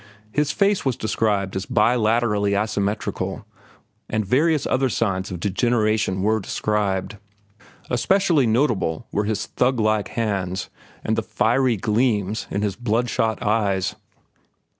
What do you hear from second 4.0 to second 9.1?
and various other signs of degeneration were described. Especially notable